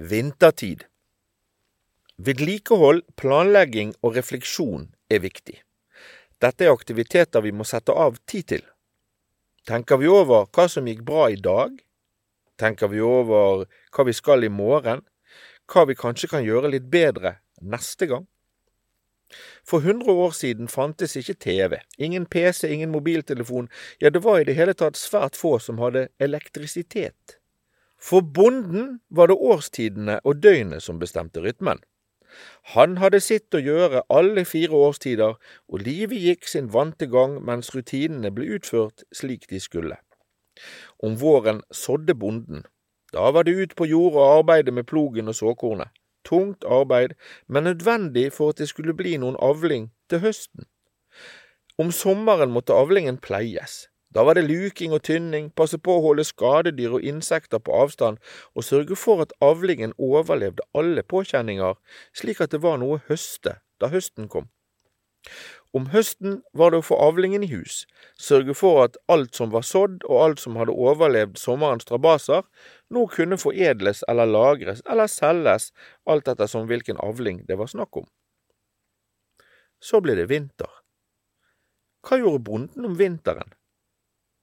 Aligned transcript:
Vintertid 0.00 0.86
Vedlikehold, 2.16 3.02
planlegging 3.20 3.90
og 4.00 4.14
refleksjon 4.16 4.86
er 5.12 5.20
viktig. 5.20 5.58
Dette 6.40 6.64
er 6.64 6.72
aktiviteter 6.72 7.44
vi 7.44 7.50
må 7.52 7.66
sette 7.68 7.92
av 7.92 8.16
tid 8.24 8.46
til. 8.54 8.62
Tenker 9.68 10.00
vi 10.00 10.08
over 10.08 10.46
hva 10.56 10.64
som 10.72 10.88
gikk 10.88 11.02
bra 11.04 11.26
i 11.28 11.36
dag? 11.36 11.74
Tenker 12.56 12.88
vi 12.88 13.02
over 13.04 13.66
hva 13.68 14.06
vi 14.08 14.14
skal 14.16 14.48
i 14.48 14.48
morgen? 14.48 15.02
Hva 15.68 15.84
vi 15.84 15.98
kanskje 16.00 16.30
kan 16.32 16.48
gjøre 16.48 16.70
litt 16.72 16.88
bedre 16.88 17.34
neste 17.60 18.08
gang? 18.08 18.24
For 19.68 19.84
hundre 19.84 20.16
år 20.16 20.32
siden 20.38 20.72
fantes 20.72 21.12
ikke 21.20 21.36
TV, 21.44 21.76
ingen 22.00 22.24
PC, 22.24 22.70
ingen 22.72 22.96
mobiltelefon, 22.96 23.68
ja, 24.00 24.08
det 24.08 24.24
var 24.24 24.40
i 24.40 24.48
det 24.48 24.56
hele 24.56 24.72
tatt 24.72 24.96
svært 24.96 25.36
få 25.36 25.58
som 25.60 25.84
hadde 25.84 26.08
elektrisitet. 26.16 27.36
For 28.00 28.20
bonden 28.20 29.00
var 29.10 29.28
det 29.28 29.36
årstidene 29.36 30.20
og 30.24 30.42
døgnet 30.42 30.82
som 30.82 30.98
bestemte 30.98 31.42
rytmen. 31.44 31.82
Han 32.74 32.96
hadde 33.02 33.20
sitt 33.20 33.54
å 33.54 33.60
gjøre 33.60 34.04
alle 34.12 34.44
fire 34.48 34.76
årstider, 34.88 35.36
og 35.68 35.84
livet 35.84 36.22
gikk 36.22 36.48
sin 36.48 36.70
vante 36.72 37.08
gang 37.10 37.38
mens 37.44 37.72
rutinene 37.74 38.30
ble 38.34 38.56
utført 38.56 39.04
slik 39.12 39.48
de 39.50 39.60
skulle. 39.60 39.98
Om 41.02 41.16
våren 41.20 41.62
sådde 41.74 42.14
bonden. 42.14 42.64
Da 43.12 43.30
var 43.34 43.44
det 43.44 43.56
ut 43.58 43.76
på 43.76 43.88
jordet 43.90 44.20
og 44.22 44.38
arbeide 44.38 44.72
med 44.72 44.86
plogen 44.86 45.28
og 45.28 45.34
såkornet. 45.34 45.90
Tungt 46.24 46.64
arbeid, 46.64 47.16
men 47.48 47.64
nødvendig 47.64 48.28
for 48.32 48.52
at 48.52 48.60
det 48.60 48.68
skulle 48.68 48.94
bli 48.94 49.16
noen 49.18 49.38
avling 49.40 49.90
til 50.12 50.20
høsten. 50.22 50.68
Om 51.80 51.90
sommeren 51.96 52.52
måtte 52.52 52.76
avlingen 52.76 53.18
pleies. 53.18 53.89
Da 54.14 54.24
var 54.26 54.34
det 54.34 54.48
luking 54.48 54.92
og 54.92 55.04
tynning, 55.06 55.50
passe 55.54 55.78
på 55.78 55.94
å 55.96 56.02
holde 56.02 56.24
skadedyr 56.26 56.96
og 56.98 57.04
insekter 57.06 57.62
på 57.62 57.74
avstand, 57.78 58.18
og 58.58 58.66
sørge 58.66 58.96
for 58.98 59.22
at 59.22 59.34
avlingen 59.40 59.94
overlevde 59.98 60.66
alle 60.74 61.04
påkjenninger, 61.06 61.76
slik 62.16 62.40
at 62.42 62.50
det 62.50 62.62
var 62.64 62.80
noe 62.82 62.98
å 62.98 63.04
høste 63.06 63.60
da 63.80 63.90
høsten 63.92 64.26
kom. 64.28 64.48
Om 65.76 65.86
høsten 65.92 66.40
var 66.56 66.72
det 66.72 66.80
å 66.80 66.86
få 66.88 66.96
avlingen 66.98 67.44
i 67.46 67.50
hus, 67.52 67.84
sørge 68.18 68.56
for 68.58 68.80
at 68.82 68.96
alt 69.12 69.36
som 69.38 69.52
var 69.54 69.62
sådd 69.62 70.02
og 70.08 70.16
alt 70.24 70.42
som 70.42 70.56
hadde 70.58 70.74
overlevd 70.74 71.38
sommerens 71.38 71.86
strabaser, 71.86 72.42
nå 72.90 73.04
kunne 73.14 73.38
foredles 73.38 74.02
eller 74.10 74.26
lagres 74.26 74.82
eller 74.90 75.06
selges, 75.12 75.70
alt 76.10 76.32
ettersom 76.32 76.66
hvilken 76.66 76.98
avling 77.04 77.44
det 77.46 77.60
var 77.60 77.70
snakk 77.70 78.02
om. 78.02 78.08
Så 79.78 80.02
ble 80.02 80.18
det 80.18 80.26
vinter. 80.32 80.72
Hva 82.02 82.18
gjorde 82.18 82.42
bonden 82.50 82.90
om 82.90 82.98
vinteren? 82.98 83.54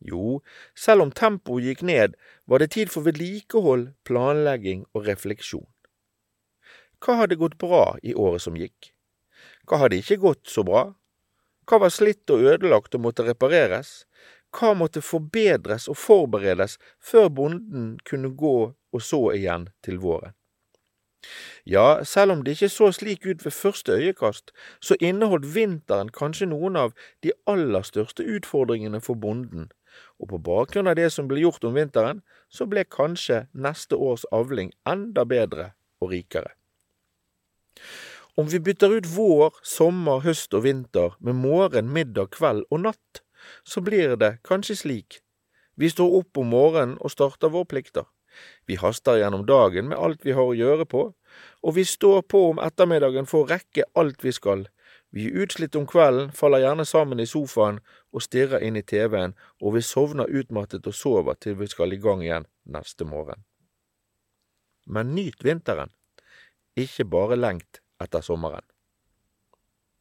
Jo, 0.00 0.40
selv 0.74 1.04
om 1.04 1.12
tempoet 1.12 1.66
gikk 1.66 1.82
ned, 1.84 2.16
var 2.48 2.62
det 2.62 2.72
tid 2.76 2.92
for 2.92 3.04
vedlikehold, 3.04 3.90
planlegging 4.08 4.86
og 4.94 5.04
refleksjon. 5.08 5.68
Hva 7.00 7.20
hadde 7.22 7.38
gått 7.40 7.58
bra 7.60 7.96
i 8.02 8.14
året 8.16 8.44
som 8.44 8.56
gikk? 8.56 8.92
Hva 9.68 9.84
hadde 9.84 10.00
ikke 10.00 10.20
gått 10.20 10.48
så 10.52 10.64
bra? 10.64 10.90
Hva 11.68 11.78
var 11.84 11.92
slitt 11.94 12.28
og 12.32 12.44
ødelagt 12.48 12.96
og 12.96 13.04
måtte 13.04 13.24
repareres? 13.28 14.04
Hva 14.56 14.72
måtte 14.74 15.04
forbedres 15.04 15.86
og 15.88 15.96
forberedes 16.00 16.76
før 16.98 17.28
bonden 17.30 17.92
kunne 18.08 18.32
gå 18.36 18.58
og 18.74 19.02
så 19.04 19.22
igjen 19.36 19.68
til 19.84 20.00
våren? 20.02 20.34
Ja, 21.68 22.02
selv 22.04 22.32
om 22.32 22.44
det 22.44 22.56
ikke 22.56 22.68
så 22.72 22.88
slik 22.96 23.26
ut 23.26 23.44
ved 23.44 23.52
første 23.52 23.92
øyekast, 23.92 24.50
så 24.80 24.96
inneholdt 25.00 25.54
vinteren 25.54 26.08
kanskje 26.08 26.48
noen 26.48 26.76
av 26.76 26.94
de 27.22 27.32
aller 27.46 27.84
største 27.84 28.24
utfordringene 28.24 29.00
for 29.04 29.14
bonden, 29.14 29.68
og 30.20 30.32
på 30.32 30.40
bakgrunn 30.50 30.90
av 30.90 30.98
det 30.98 31.08
som 31.14 31.28
ble 31.30 31.42
gjort 31.42 31.64
om 31.64 31.76
vinteren, 31.76 32.22
så 32.48 32.66
ble 32.70 32.84
kanskje 32.84 33.46
neste 33.52 33.96
års 33.96 34.26
avling 34.34 34.72
enda 34.88 35.24
bedre 35.28 35.72
og 36.00 36.12
rikere. 36.14 36.52
Om 38.38 38.48
vi 38.48 38.60
bytter 38.62 38.94
ut 38.96 39.08
vår, 39.10 39.58
sommer, 39.66 40.22
høst 40.24 40.54
og 40.54 40.64
vinter 40.64 41.16
med 41.18 41.36
morgen, 41.40 41.90
middag, 41.92 42.30
kveld 42.36 42.64
og 42.70 42.84
natt, 42.86 43.22
så 43.64 43.82
blir 43.84 44.16
det 44.20 44.38
kanskje 44.46 44.78
slik. 44.84 45.20
Vi 45.80 45.90
står 45.90 46.20
opp 46.20 46.40
om 46.40 46.50
morgenen 46.52 46.98
og 47.00 47.12
starter 47.12 47.52
våre 47.52 47.68
plikter. 47.68 48.06
Vi 48.68 48.78
haster 48.80 49.18
gjennom 49.18 49.46
dagen 49.48 49.90
med 49.90 49.98
alt 49.98 50.24
vi 50.24 50.34
har 50.36 50.46
å 50.46 50.56
gjøre 50.56 50.86
på, 50.86 51.02
og 51.62 51.74
vi 51.76 51.84
står 51.84 52.22
på 52.30 52.42
om 52.52 52.60
ettermiddagen 52.62 53.28
for 53.28 53.44
å 53.44 53.50
rekke 53.50 53.88
alt 53.98 54.22
vi 54.24 54.32
skal, 54.36 54.66
vi 55.10 55.26
er 55.26 55.42
utslitt 55.42 55.76
om 55.76 55.86
kvelden, 55.90 56.30
faller 56.30 56.62
gjerne 56.62 56.86
sammen 56.86 57.20
i 57.20 57.26
sofaen 57.26 57.80
og 58.14 58.22
stirrer 58.22 58.62
inn 58.62 58.78
i 58.78 58.84
TV-en, 58.86 59.34
og 59.58 59.74
vi 59.74 59.82
sovner 59.82 60.30
utmattet 60.30 60.86
og 60.86 60.94
sover 60.94 61.38
til 61.42 61.58
vi 61.58 61.66
skal 61.70 61.94
i 61.94 62.00
gang 62.02 62.22
igjen 62.22 62.46
neste 62.70 63.06
morgen. 63.08 63.42
Men 64.86 65.14
nyt 65.14 65.42
vinteren, 65.44 65.90
ikke 66.78 67.04
bare 67.10 67.38
lengt 67.38 67.82
etter 68.02 68.22
sommeren. 68.22 68.64